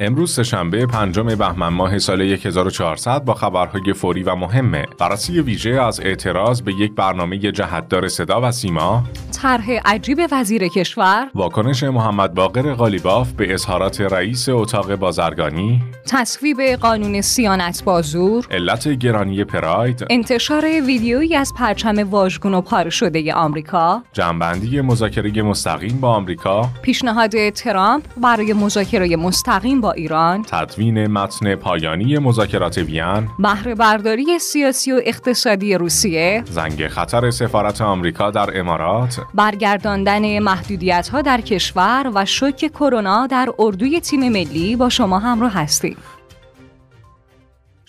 [0.00, 4.86] امروز سهشنبه پنجم بهمن ماه سال 1400 با خبرهای فوری و مهمه.
[4.98, 9.04] بررسی ویژه از اعتراض به یک برنامه جهتدار صدا و سیما
[9.42, 11.30] طرح عجیب وزیر کشور.
[11.34, 15.82] واکنش محمد باقر غالیباف به اظهارات رئیس اتاق بازرگانی.
[16.06, 20.06] تصویب قانون سیانت بازور علت گرانی پراید.
[20.10, 24.02] انتشار ویدیویی از پرچم واژگون و پاره شده آمریکا.
[24.12, 26.68] جنبندی مذاکره مستقیم با آمریکا.
[26.82, 30.42] پیشنهاد ترامپ برای مذاکره مستقیم با ایران.
[30.42, 33.28] تدوین متن پایانی مذاکرات وین.
[33.38, 36.42] بهره برداری سیاسی و اقتصادی روسیه.
[36.46, 39.27] زنگ خطر سفارت آمریکا در امارات.
[39.34, 45.52] برگرداندن محدودیت ها در کشور و شوک کرونا در اردوی تیم ملی با شما همراه
[45.52, 45.96] هستیم.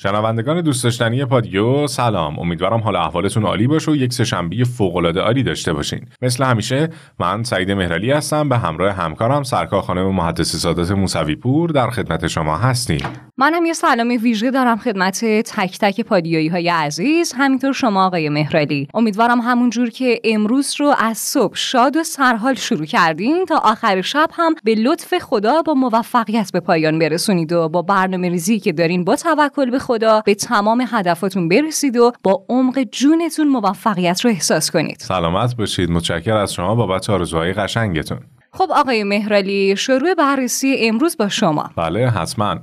[0.02, 2.40] شنوندگان دوست داشتنی پادیو سلام.
[2.40, 6.06] امیدوارم حال احوالتون عالی باشه و یک سهشنبه فوق العاده عالی داشته باشین.
[6.22, 6.90] مثل همیشه
[7.20, 8.50] من سعید مهرعلی هستم.
[8.50, 13.02] به همراه همکارم سرکار خانم محدث سادات موسوی پور در خدمت شما هستیم.
[13.42, 18.88] منم یه سلام ویژه دارم خدمت تک تک پادیایی های عزیز همینطور شما آقای مهرعلی
[18.94, 24.02] امیدوارم همون جور که امروز رو از صبح شاد و سرحال شروع کردین تا آخر
[24.02, 28.72] شب هم به لطف خدا با موفقیت به پایان برسونید و با برنامه ریزی که
[28.72, 34.30] دارین با توکل به خدا به تمام هدفاتون برسید و با عمق جونتون موفقیت رو
[34.30, 34.98] احساس کنید.
[35.00, 35.92] سلامت باشید.
[35.92, 38.20] متشکر از شما بابت آرزوهای قشنگتون.
[38.54, 41.70] خب آقای مهرالی شروع بررسی امروز با شما.
[41.76, 42.60] بله حتما.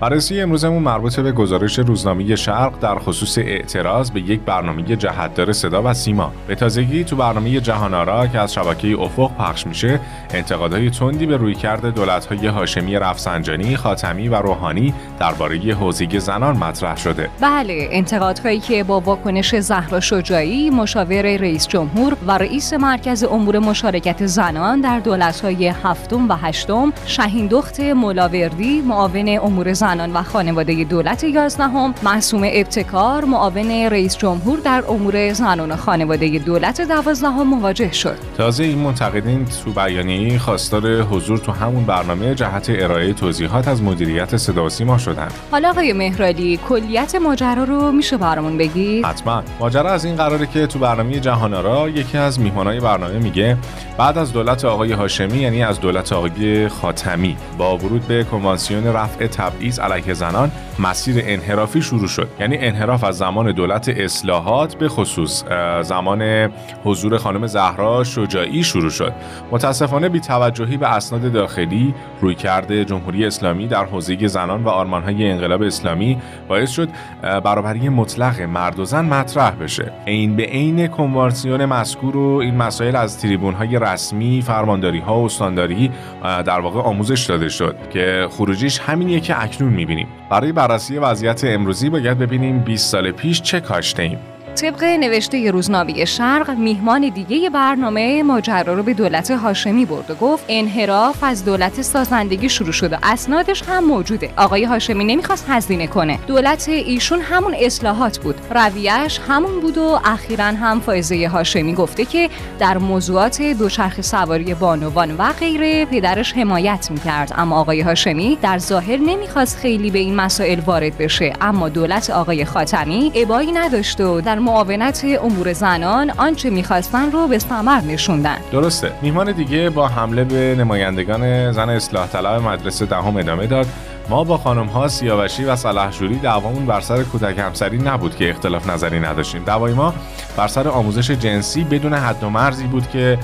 [0.00, 5.82] بررسی امروزمون مربوط به گزارش روزنامه شرق در خصوص اعتراض به یک برنامه جهتدار صدا
[5.84, 6.32] و سیما.
[6.46, 11.36] به تازگی تو برنامه جهان آرا که از شبکه افق پخش میشه انتقادهای تندی به
[11.36, 17.30] رویکرد دولت‌های هاشمی رفسنجانی خاتمی و روحانی درباره حوزه زنان مطرح شده.
[17.40, 24.26] بله انتقادهایی که با واکنش زهرا شجاعی مشاور رئیس جمهور و رئیس مرکز امور مشارکت
[24.26, 30.84] زنان در دولت‌های هفتم و هشتم شهین دخت ملاوردی معاون امور زنان زنان و خانواده
[30.84, 37.92] دولت یازدهم محسوم ابتکار معاون رئیس جمهور در امور زنان و خانواده دولت دوازدهم مواجه
[37.92, 38.16] شد.
[38.36, 44.36] تازه این منتقدین تو بیانیه خواستار حضور تو همون برنامه جهت ارائه توضیحات از مدیریت
[44.36, 45.28] صدا و سیما شدن.
[45.50, 49.42] حالا آقای مهرالی کلیت ماجرا رو میشه برامون بگی حتما.
[49.60, 53.56] ماجرا از این قراره که تو برنامه جهان آرا یکی از میهمانای برنامه میگه
[53.98, 59.26] بعد از دولت آقای هاشمی یعنی از دولت آقای خاتمی با ورود به کنوانسیون رفع
[59.26, 62.28] تبعیض علیه زنان مسیر انحرافی شروع شد.
[62.40, 65.44] یعنی انحراف از زمان دولت اصلاحات به خصوص
[65.82, 66.52] زمان
[66.84, 69.12] حضور خانم زهرا شجاعی شروع شد.
[69.50, 75.62] متاسفانه بی توجهی به اسناد داخلی رویکرد جمهوری اسلامی در حوزه زنان و آرمانهای انقلاب
[75.62, 76.18] اسلامی
[76.48, 76.88] باعث شد
[77.22, 79.92] برابری مطلق مرد و زن مطرح بشه.
[80.06, 85.24] این به عین کنوانسیون مذکور و این مسائل از تریبون های رسمی فرمانداری ها و
[85.24, 85.90] استانداری
[86.22, 90.08] در واقع آموزش داده شد که خروجیش همینیه که اکنون می‌بینیم.
[90.30, 94.18] برای بررسی وضعیت امروزی باید ببینیم 20 سال پیش چه کاشته ایم
[94.60, 100.44] طبق نوشته روزنامه شرق میهمان دیگه برنامه ماجرا رو به دولت هاشمی برد و گفت
[100.48, 104.30] انحراف از دولت سازندگی شروع شده اسنادش هم موجوده.
[104.36, 106.18] آقای هاشمی نمی‌خواست هزینه کنه.
[106.26, 108.34] دولت ایشون همون اصلاحات بود.
[108.50, 115.16] رویش همون بود و اخیرا هم فائزه هاشمی گفته که در موضوعات دوچرخه سواری بانوان
[115.16, 117.32] و غیره پدرش حمایت می‌کرد.
[117.36, 121.32] اما آقای هاشمی در ظاهر نمی‌خواست خیلی به این مسائل وارد بشه.
[121.40, 127.38] اما دولت آقای خاتمی ابایی نداشت و در معاونت امور زنان آنچه می‌خواستن رو به
[127.38, 128.36] ثمر نشوندن.
[128.52, 128.92] درسته.
[129.02, 133.66] میهمان دیگه با حمله به نمایندگان زن اصلاح طلب مدرسه دهم ادامه داد.
[134.08, 138.70] ما با خانم ها سیاوشی و صلاحجوری دعوامون بر سر کودک همسری نبود که اختلاف
[138.70, 139.44] نظری نداشتیم.
[139.44, 139.94] دعوای ما
[140.36, 143.18] بر سر آموزش جنسی بدون حد و مرزی بود که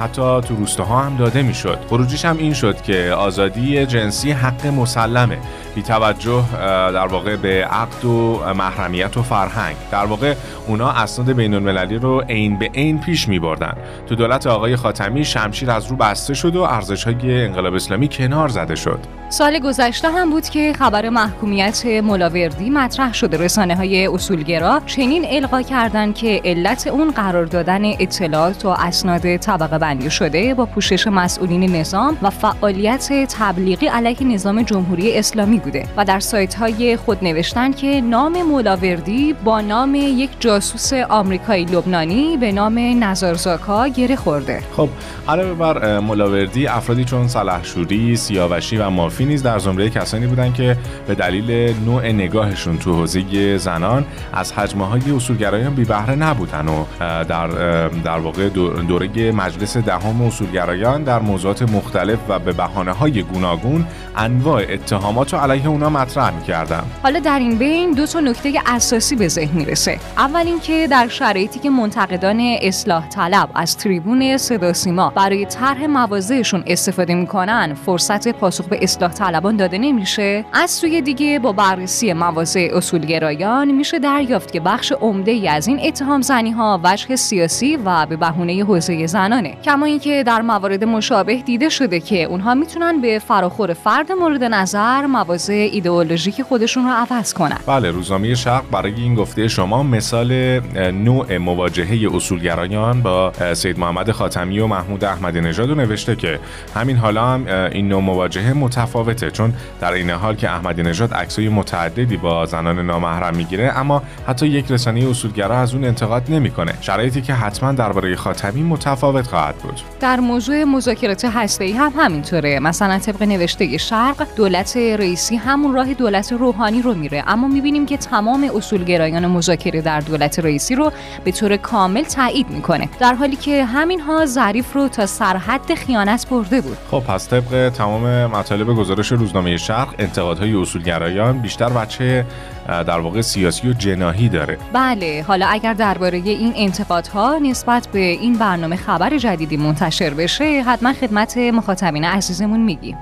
[0.00, 1.78] حتی تو روستاها هم داده می‌شد.
[1.88, 5.38] خروجیش هم این شد که آزادی جنسی حق مسلمه.
[5.74, 6.44] بی توجه
[6.92, 9.76] در واقع به عقد و محرمیت و فرهنگ.
[9.92, 10.34] در واقع
[10.68, 13.74] اونا اسناد بین المللی رو عین به عین پیش می بردن
[14.08, 18.48] تو دولت آقای خاتمی شمشیر از رو بسته شد و ارزش های انقلاب اسلامی کنار
[18.48, 18.98] زده شد.
[19.28, 25.62] سال گذشته هم بود که خبر محکومیت ملاوردی مطرح شده رسانه های اصولگرا چنین القا
[25.62, 31.76] کردند که علت اون قرار دادن اطلاعات و اسناد طبقه بندی شده با پوشش مسئولین
[31.76, 37.72] نظام و فعالیت تبلیغی علیه نظام جمهوری اسلامی بوده و در سایت های خود نوشتن
[37.72, 44.62] که نام مولاوردی با نام یک جاسوس آمریکایی لبنانی به نام نزارزاکا گره خورده.
[44.76, 44.88] خب
[45.28, 50.76] علاوه بر مولاوردی افرادی چون سلحشوری، سیاوشی و مافی نیز در زمره کسانی بودند که
[51.06, 56.84] به دلیل نوع نگاهشون تو حوزه زنان از حجمه های اصولگرایان بی بهره نبودن و
[57.24, 57.48] در
[57.88, 58.48] در واقع
[58.88, 65.40] دوره مجلس دهم اصولگرایان در موضوعات مختلف و به بهانه های گوناگون انواع اتهامات رو
[65.54, 69.98] علیه اونا مطرح می‌کردن حالا در این بین دو تا نکته اساسی به ذهن می‌رسه.
[70.18, 76.64] اول اینکه در شرایطی که منتقدان اصلاح طلب از تریبون صدا سیما برای طرح مواضعشون
[76.66, 80.44] استفاده می‌کنن فرصت پاسخ به اصلاح طلبان داده نمیشه.
[80.52, 85.80] از سوی دیگه با بررسی مواضع اصولگرایان میشه دریافت که بخش عمده ای از این
[85.82, 89.56] اتهام زنی ها وجه سیاسی و به بهونه حوزه زنانه.
[89.64, 95.06] کما اینکه در موارد مشابه دیده شده که اونها می‌تونن به فراخور فرد مورد نظر
[95.06, 97.58] مواضع ایدئولوژیک خودشون رو عوض کنن.
[97.66, 100.60] بله روزنامه شرق برای این گفته شما مثال
[100.90, 106.40] نوع مواجهه اصولگرایان با سید محمد خاتمی و محمود احمدی نژاد رو نوشته که
[106.74, 111.48] همین حالا هم این نوع مواجهه متفاوته چون در این حال که احمدی نژاد عکسای
[111.48, 116.74] متعددی با زنان نامحرم می‌گیره اما حتی یک رسانه اصولگرا از اون انتقاد نمی‌کنه.
[116.80, 119.80] شرایطی که حتما درباره خاتمی متفاوت خواهد بود.
[120.00, 122.60] در موضوع مذاکرات هسته‌ای هم همینطوره.
[122.60, 127.24] مثلا طبق نوشته شرق دولت رئیسی همون راه دولت روحانی رو میره.
[127.26, 130.92] اما می‌بینیم که تمام اصولگرایان مذاکره در دولت رئیسی رو
[131.24, 132.88] به طور کامل تایید می‌کنه.
[133.00, 136.76] در حالی که همین ها ظریف رو تا سرحد خیانت برده بود.
[136.90, 142.26] خب پس طبق تمام مطالب گزارش روزنامه شرق انتقادهای اصولگرایان بیشتر بچه
[142.68, 144.58] در واقع سیاسی و جناهی داره.
[144.72, 150.92] بله حالا اگر درباره این انتقادها نسبت به این برنامه خبر جدیدی منتشر بشه حتما
[150.92, 152.96] خدمت مخاطبین عزیزمون میگیم.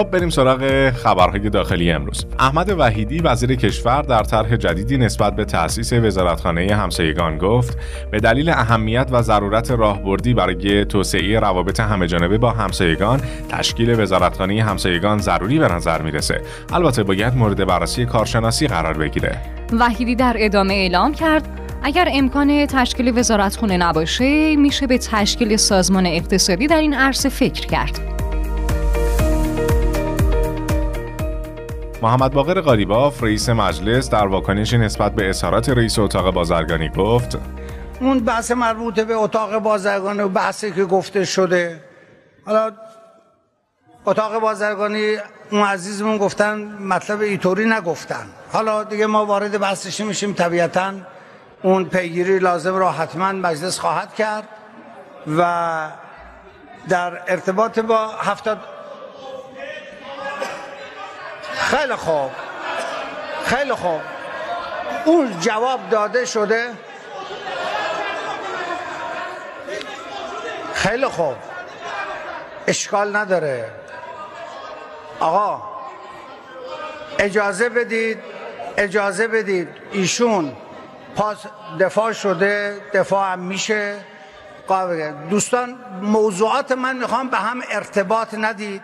[0.00, 2.26] خب بریم سراغ خبرهای داخلی امروز.
[2.38, 7.78] احمد وحیدی وزیر کشور در طرح جدیدی نسبت به تأسیس وزارتخانه همسایگان گفت
[8.10, 15.18] به دلیل اهمیت و ضرورت راهبردی برای توسعه روابط همهجانبه با همسایگان تشکیل وزارتخانه همسایگان
[15.18, 16.40] ضروری به نظر می‌رسه.
[16.72, 19.38] البته باید مورد بررسی کارشناسی قرار بگیره.
[19.72, 21.48] وحیدی در ادامه اعلام کرد
[21.82, 28.19] اگر امکان تشکیل وزارتخونه نباشه میشه به تشکیل سازمان اقتصادی در این عرصه فکر کرد.
[32.02, 37.38] محمد باقر قالیباف رئیس مجلس در واکنشی نسبت به اظهارات رئیس اتاق بازرگانی گفت
[38.00, 41.80] اون بحث مربوط به اتاق بازرگانی و بحثی که گفته شده.
[42.46, 42.72] حالا
[44.06, 45.16] اتاق بازرگانی
[45.50, 48.26] اون عزیزمون گفتن مطلب ایطوری نگفتن.
[48.52, 50.32] حالا دیگه ما وارد بحثش میشیم.
[50.32, 50.92] طبیعتا
[51.62, 54.48] اون پیگیری لازم را حتما مجلس خواهد کرد
[55.38, 55.88] و
[56.88, 58.58] در ارتباط با هفتاد
[61.70, 62.30] خیلی خوب.
[63.44, 64.00] خیلی خوب.
[65.04, 66.70] اون جواب داده شده.
[70.74, 71.34] خیلی خوب.
[72.66, 73.70] اشکال نداره.
[75.20, 75.62] آقا
[77.18, 78.18] اجازه بدید
[78.76, 79.68] اجازه بدید.
[79.92, 80.56] ایشون
[81.16, 81.38] پاس
[81.80, 83.96] دفاع شده دفاع هم میشه.
[85.30, 88.82] دوستان موضوعات من می‌خوام به هم ارتباط ندید.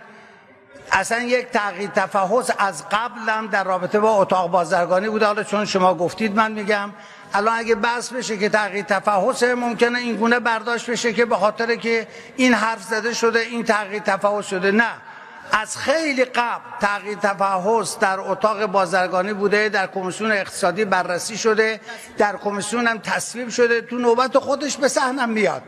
[0.97, 5.27] اصلا یک تغییر تفحص از قبلم در رابطه با اتاق بازرگانی بوده.
[5.27, 6.91] حالا چون شما گفتید من میگم
[7.35, 11.77] الان اگه بحث بشه که تغییر تفحص ممکنه این گونه برداشت بشه که به خاطر
[11.77, 12.07] که
[12.37, 14.71] این حرف زده شده این تغییر تفحص شده.
[14.71, 14.91] نه.
[15.53, 21.81] از خیلی قبل تغییر تفحص در اتاق بازرگانی بوده در کمیسیون اقتصادی بررسی شده
[22.19, 23.81] در کمیسیون هم تصویب شده.
[23.81, 25.63] تو نوبت خودش به صحنم میاد.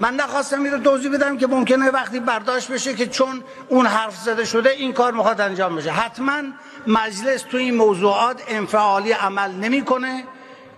[0.00, 4.16] من نخواستم این رو توضیح بدم که ممکنه وقتی برداشت بشه که چون اون حرف
[4.16, 5.90] زده شده این کار می‌خواد انجام بشه.
[5.90, 6.42] حتما
[6.86, 10.24] مجلس تو این موضوعات انفعالی عمل نمی‌کنه.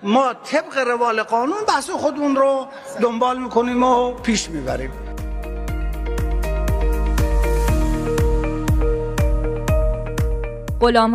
[0.02, 2.68] ما طبق روال قانون بحث خودمون رو
[3.00, 5.05] دنبال می‌کنیم و پیش می‌بریم.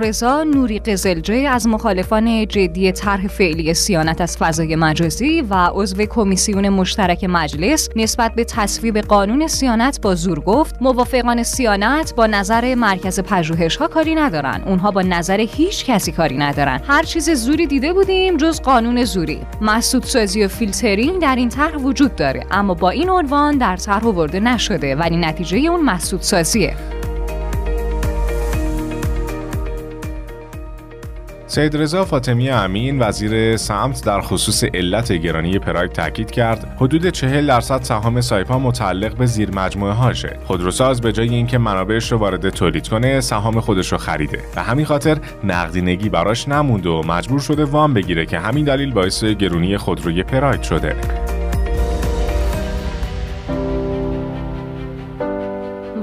[0.02, 6.70] رضا نوری قزلجه از مخالفان جدی طرح فعلی سیانت از فضای مجازی و عضو کمیسیون
[6.70, 13.20] مشترک مجلس نسبت به تصویب قانون سیانت با زور گفت موافقان سیانت با نظر مرکز
[13.20, 14.64] پژوهش ها کاری ندارن.
[14.66, 16.82] اونها با نظر هیچ کسی کاری ندارن.
[16.88, 19.42] هر چیز زوری دیده بودیم جز قانون زوری.
[19.62, 24.08] مسدود سازی و فیلترینگ در این طرح وجود داره اما با این عنوان در طرح
[24.08, 26.76] آورده نشده ولی نتیجه اون مسدود سازیه.
[31.52, 37.48] سید رضا فاطمی امین وزیر سمت در خصوص علت گرانی پراید تاکید کرد حدود 40
[37.48, 40.38] درصد سهام سایپا متعلق به زیر مجموعه هاشه.
[40.46, 44.40] خودروساز به جای اینکه منابعش رو وارد تولید کنه سهام خودش رو خریده.
[44.56, 49.24] و همین خاطر نقدینگی براش نمونده و مجبور شده وام بگیره که همین دلیل باعث
[49.24, 50.96] گرونی خودروی پراید شده.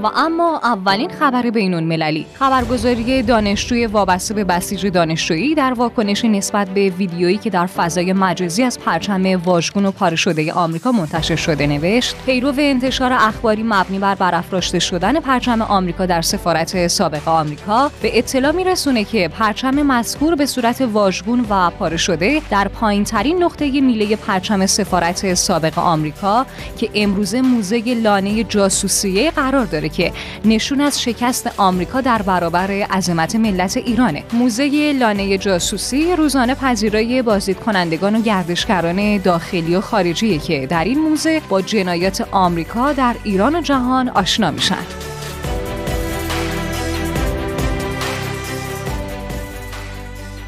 [0.03, 6.69] و اما اولین خبر بینون مللی خبرگزاری دانشجوی وابسته به بسیج دانشجویی در واکنشی نسبت
[6.69, 11.67] به ویدیویی که در فضای مجازی از پرچم واژگون و پاره شده آمریکا منتشر شده
[11.67, 18.17] نوشت پیرو انتشار اخباری مبنی بر برافراشته شدن پرچم آمریکا در سفارت سابق آمریکا به
[18.17, 23.81] اطلاع میرسونه که پرچم مذکور به صورت واژگون و پاره شده در پایین ترین نقطه
[23.81, 26.45] میله پرچم سفارت سابق آمریکا
[26.77, 30.11] که امروزه موزه لانه جاسوسیه قرار داره که
[30.45, 34.23] نشون از شکست آمریکا در برابر عظمت ملت ایرانه.
[34.33, 40.99] موزه لانه جاسوسی روزانه پذیرای بازدید کنندگان و گردشگران داخلی و خارجی که در این
[40.99, 44.85] موزه با جنایات آمریکا در ایران و جهان آشنا میشن.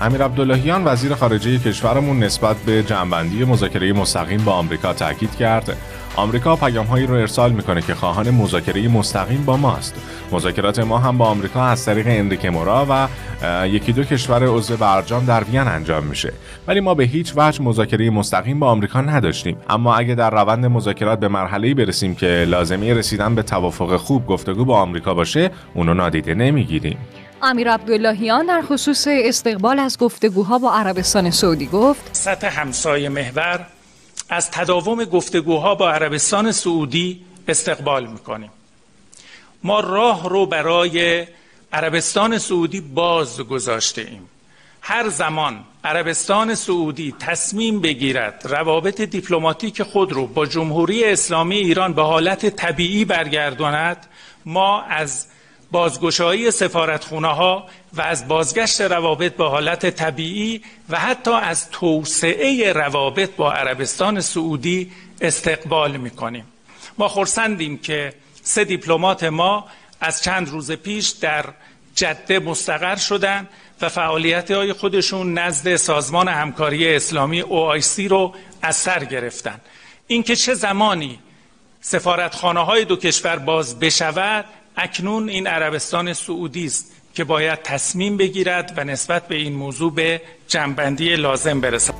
[0.01, 5.77] امیر عبداللهیان وزیر خارجه کشورمون نسبت به جنبندی مذاکره مستقیم با آمریکا تاکید کرد
[6.15, 9.95] آمریکا پیامهایی رو ارسال می‌کنه که خواهان مذاکره مستقیم با ماست.
[10.31, 13.07] مذاکرات ما هم با آمریکا از طریق اندریک مورا و
[13.67, 16.33] یکی دو کشور عضو برجام در وین انجام میشه.
[16.67, 19.57] ولی ما به هیچ وجه مذاکره مستقیم با آمریکا نداشتیم.
[19.69, 24.65] اما اگه در روند مذاکرات به مرحله برسیم که لازمی رسیدن به توافق خوب گفتگو
[24.65, 26.97] با آمریکا باشه اونو نادیده نمی‌گیریم.
[27.43, 33.59] امیر عبداللهیان در خصوص استقبال از گفتگوها با عربستان سعودی گفت سطح همسایه محور
[34.31, 38.51] از تداوم گفتگوها با عربستان سعودی استقبال می‌کنیم.
[39.63, 41.27] ما راه رو برای
[41.73, 44.29] عربستان سعودی باز گذاشته ایم.
[44.81, 52.01] هر زمان عربستان سعودی تصمیم بگیرد روابط دیپلماتیک خود رو با جمهوری اسلامی ایران به
[52.01, 54.05] حالت طبیعی برگرداند
[54.45, 55.27] ما از
[55.71, 63.29] بازگشایی سفارتخونه ها و از بازگشت روابط به حالت طبیعی و حتی از توسعه روابط
[63.35, 66.45] با عربستان سعودی استقبال می کنیم
[66.97, 68.13] ما خورسندیم که
[68.43, 69.65] سه دیپلمات ما
[70.01, 71.45] از چند روز پیش در
[71.95, 73.49] جده مستقر شدند
[73.81, 79.61] و فعالیت های خودشون نزد سازمان همکاری اسلامی OIC رو از سر گرفتن.
[80.07, 81.19] اینکه چه زمانی
[81.81, 84.45] سفارتخانه های دو کشور باز بشود
[84.77, 90.21] اکنون این عربستان سعودی است که باید تصمیم بگیرد و نسبت به این موضوع به
[90.47, 91.93] جنبندی لازم برسد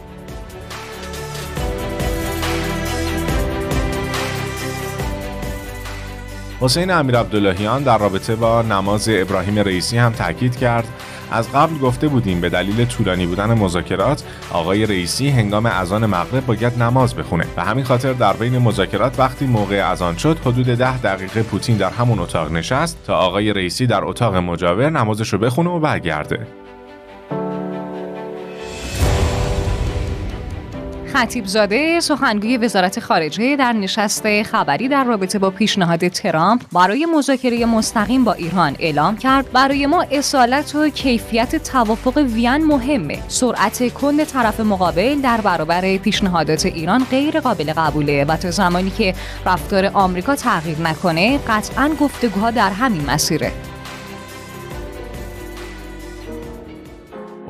[6.60, 10.88] حسین امیر عبداللهیان در رابطه با نماز ابراهیم رئیسی هم تاکید کرد
[11.32, 16.84] از قبل گفته بودیم به دلیل طولانی بودن مذاکرات آقای رئیسی هنگام اذان مغرب باید
[16.84, 17.46] نماز بخونه.
[17.58, 21.90] و همین خاطر در بین مذاکرات وقتی موقع اذان شد حدود ده دقیقه پوتین در
[21.90, 26.48] همون اتاق نشست تا آقای رئیسی در اتاق مجاور نمازش رو بخونه و برگرده.
[31.14, 37.66] خطیب زاده سخنگوی وزارت خارجه در نشست خبری در رابطه با پیشنهاد ترامپ برای مذاکره
[37.66, 39.52] مستقیم با ایران اعلام کرد.
[39.52, 43.20] برای ما اصالت و کیفیت توافق وین مهمه.
[43.28, 49.14] سرعت کند طرف مقابل در برابر پیشنهادات ایران غیر قابل قبوله و تا زمانی که
[49.46, 53.71] رفتار آمریکا تغییر نکنه قطعا گفتگوها در همین مسیره.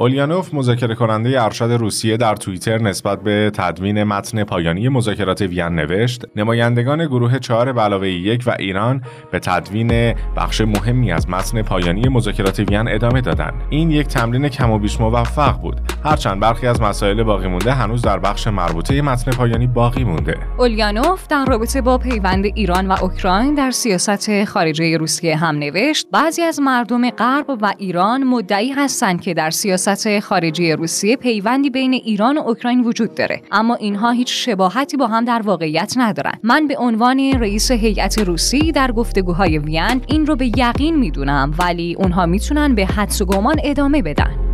[0.01, 6.25] اولیانوف مذاکره کننده ارشد روسیه در توییتر نسبت به تدوین متن پایانی مذاکرات وین نوشت
[6.35, 12.59] نمایندگان گروه چهار علاوه یک و ایران به تدوین بخش مهمی از متن پایانی مذاکرات
[12.59, 13.53] وین ادامه دادند.
[13.69, 15.81] این یک تمرین کم و بیش موفق بود.
[16.05, 20.37] هرچند برخی از مسائل باقی مونده هنوز در بخش مربوطه متن پایانی باقی مونده.
[20.57, 26.41] اولیانوف در رابطه با پیوند ایران و اوکراین در سیاست خارجه روسیه هم نوشت بعضی
[26.41, 31.93] از مردم غرب و ایران مدعی هستند که در سیاست سیاست خارجی روسیه پیوندی بین
[31.93, 33.41] ایران و اوکراین وجود داره.
[33.51, 36.33] اما اینها هیچ شباهتی با هم در واقعیت ندارن.
[36.43, 41.95] من به عنوان رئیس هیئت روسی در گفتگوهای وین این رو به یقین می‌دونم ولی
[41.99, 44.50] اونها می‌تونن به حدس و گمان ادامه بدن.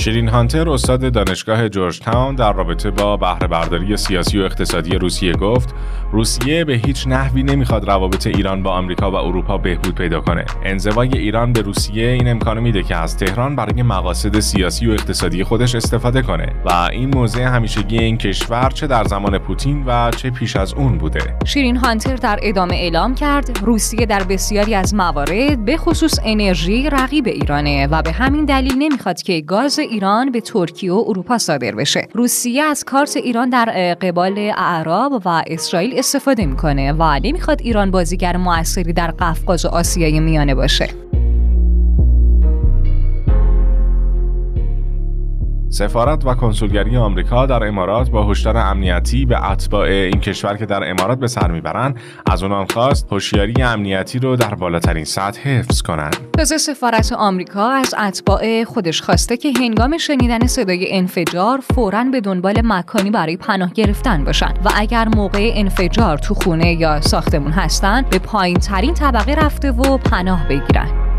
[0.00, 5.32] شیرین هانتر استاد دانشگاه جورج تاون در رابطه با بهره برداری سیاسی و اقتصادی روسیه
[5.32, 5.74] گفت
[6.12, 10.44] روسیه به هیچ نحوی نمی‌خواد روابط ایران با آمریکا و اروپا بهبود پیدا کنه.
[10.64, 15.44] انزوای ایران به روسیه این امکان میده که از تهران برای مقاصد سیاسی و اقتصادی
[15.44, 20.30] خودش استفاده کنه و این موضع همیشگی این کشور چه در زمان پوتین و چه
[20.30, 21.36] پیش از اون بوده.
[21.44, 27.26] شیرین هانتر در ادامه اعلام کرد روسیه در بسیاری از موارد به خصوص انرژی رقیب
[27.26, 32.08] ایرانه و به همین دلیل نمی‌خواد که گاز ایران به ترکیه و اروپا صادر بشه.
[32.14, 38.36] روسیه از کارت ایران در قبال اعراب و اسرائیل استفاده می‌کنه و نمی‌خواد ایران بازیگر
[38.36, 41.09] موثری در قفقاز و آسیای میانه باشه.
[45.72, 50.90] سفارت و کنسولگری آمریکا در امارات با هشدار امنیتی به اتباع این کشور که در
[50.90, 56.16] امارات به سر می‌برند از اونان خواست هوشیاری امنیتی رو در بالاترین سطح حفظ کنند.
[56.38, 62.60] تازه سفارت آمریکا از اتباع خودش خواسته که هنگام شنیدن صدای انفجار فورا به دنبال
[62.64, 68.18] مکانی برای پناه گرفتن باشن و اگر موقع انفجار تو خونه یا ساختمون هستن به
[68.18, 71.09] پایین ترین طبقه رفته و پناه بگیرن.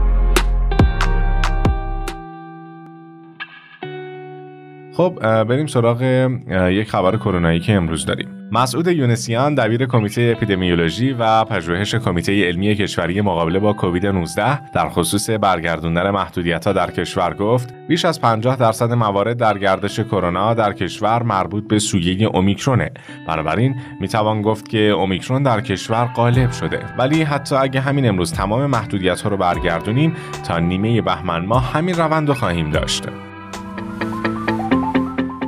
[5.02, 6.02] خب بریم سراغ
[6.70, 8.30] یک خبر کرونایی که امروز داریم.
[8.52, 14.90] مسعود یونسیان دبیر کمیته اپیدمیولوژی و پژوهش کمیته علمی کشوری مقابله با کووید 19 در
[14.90, 20.54] خصوص برگردوندن محدودیت ها در کشور گفت بیش از 50 درصد موارد در گردش کرونا
[20.54, 22.92] در کشور مربوط به سویه اومیکرونه.
[23.28, 26.80] بنابراین می‌توان گفت که اومیکرون در کشور غالب شده.
[26.98, 30.14] ولی حتی اگه همین امروز تمام محدودیت ها رو برگردونیم
[30.48, 33.04] تا نیمه بهمن ماه همین روند رو خواهیم داشت.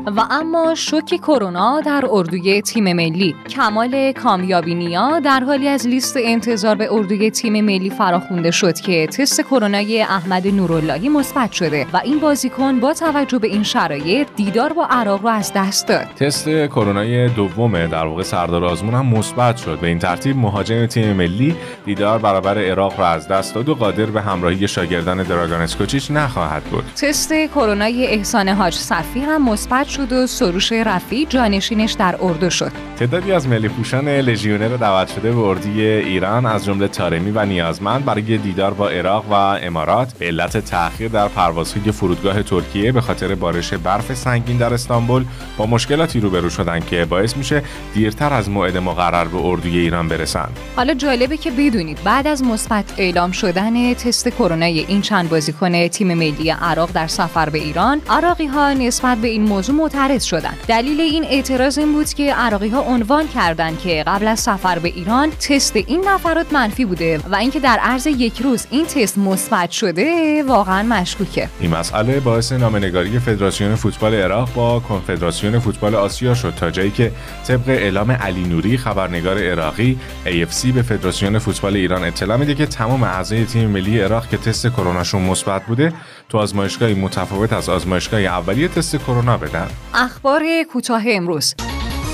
[0.06, 3.36] و اما شوک کرونا در اردوی تیم ملی.
[3.50, 9.08] کمال کامیابی نیا در حالی از لیست انتظار به اردوی تیم ملی فراخونده شد که
[9.08, 14.74] تست کرونای احمد نوراللهی مثبت شده و این بازیکن با توجه به این شرایط دیدار
[14.74, 16.06] با عراق رو از دست داد.
[16.20, 19.80] تست کرونای دوم در واقع سردار آزمون هم مثبت شد.
[19.80, 21.56] به این ترتیب مهاجم تیم ملی
[21.86, 26.64] دیدار برابر عراق را از دست داد و قادر به همراهی شاگردان دراگان اسکوچیچ نخواهد
[26.64, 26.84] بود.
[26.96, 32.72] تست کرونای احسان حاج صفی هم مثبت شد و سروش رفی جانشینش در اردو شد.
[33.00, 38.06] تعدادی از ملی پوشان لژیونر دعوت شده به اردوی ایران از جمله تارمی و نیازمند
[38.06, 43.36] برای دیدار با عراق و امارات به علت تأخیر در پروازهای فرودگاه ترکیه به خاطر
[43.36, 45.26] بارش برف سنگین در استانبول
[45.58, 50.50] با مشکلاتی روبرو شدن که باعث میشه دیرتر از موعد مقرر به اردوی ایران برسن
[50.76, 56.14] حالا جالبه که بدونید بعد از مثبت اعلام شدن تست کرونا این چند بازیکن تیم
[56.14, 60.54] ملی عراق در سفر به ایران عراقی ها نسبت به این موضوع معترض شدن.
[60.68, 64.90] دلیل این اعتراض این بود که عراقی ها عنوان کردند که قبل از سفر به
[64.90, 69.72] ایران تست این نفرات منفی بوده و اینکه در عرض یک روز این تست مثبت
[69.72, 71.50] شده واقعا مشکوکه.
[71.60, 77.12] این مسئله باعث نامنگاری فدراسیون فوتبال عراق با کنفدراسیون فوتبال آسیا شد تا جایی که
[77.48, 83.04] طبق اعلام علی نوری خبرنگار عراقی AFC به فدراسیون فوتبال ایران اطلاع میده که تمام
[83.04, 85.93] اعضای تیم ملی عراق که تست کروناشون مثبت بوده
[86.34, 91.56] تو آزمایشگاهی متفاوت از آزمایشگاه اولیه تست کرونا بدن اخبار کوتاه امروز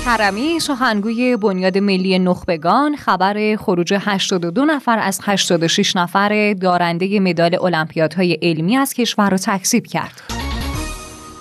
[0.04, 8.38] کرمی سخنگوی بنیاد ملی نخبگان خبر خروج 82 نفر از 86 نفر دارنده مدال المپیادهای
[8.42, 10.39] علمی از کشور را تکذیب کرد.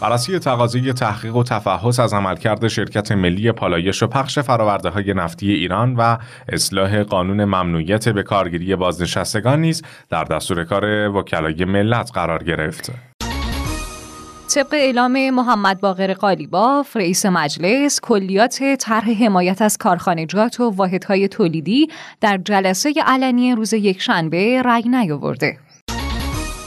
[0.02, 5.52] بررسی تقاضای تحقیق و تفحص از عملکرد شرکت ملی پالایش و پخش فراورده های نفتی
[5.52, 6.18] ایران و
[6.50, 12.92] اصلاح قانون ممنوعیت به کارگیری بازنشستگان نیز در دستور کار وکلای ملت قرار گرفت.
[14.56, 21.88] طبق اعلام محمد باقر قالیباف رئیس مجلس کلیات طرح حمایت از کارخانجات و واحدهای تولیدی
[22.22, 25.58] در جلسه علنی روز یکشنبه رأی نیاورده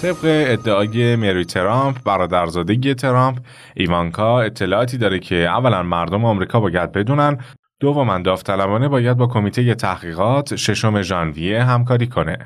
[0.02, 3.38] طبق ادعای مری ترامپ برادرزاده ترامپ
[3.74, 7.38] ایوانکا اطلاعاتی داره که اولا مردم آمریکا باید بدونن.
[7.80, 12.38] دوما داوطلبانه باید با کمیته تحقیقات ششم ژانویه همکاری کنه.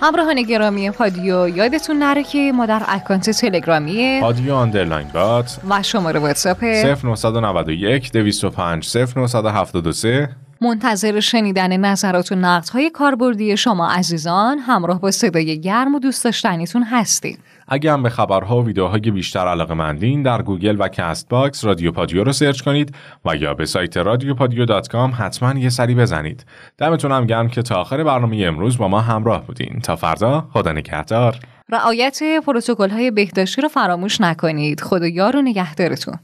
[0.00, 6.20] همراهان گرامی پادیو یادتون نره که ما در اکانت تلگرامی پادیو underline bot و شماره
[6.20, 10.28] واتساپ 0991 205 0973
[10.62, 16.82] منتظر شنیدن نظرات و نقدهای کاربردی شما عزیزان همراه با صدای گرم و دوست داشتنیتون
[16.82, 17.38] هستیم.
[17.68, 21.92] اگه هم به خبرها و ویدیوهای بیشتر علاقه مندین در گوگل و کست باکس رادیو
[21.92, 22.94] پادیو رو search کنید
[23.24, 26.44] و یا به سایت رادیو پادیو dot com حتما یه سری بزنید.
[26.78, 29.80] دمتون هم گرم که تا آخر برنامه امروز با ما همراه بودین.
[29.80, 31.36] تا فردا خدا نگهدار.
[31.68, 34.80] رعایت پروتکل های بهداشتی رو فراموش نکنید.
[34.80, 36.14] خدا یار و نگهدارتون.